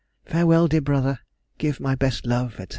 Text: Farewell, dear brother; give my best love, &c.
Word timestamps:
Farewell, 0.25 0.67
dear 0.67 0.81
brother; 0.81 1.19
give 1.59 1.79
my 1.79 1.93
best 1.93 2.25
love, 2.25 2.55
&c. 2.57 2.65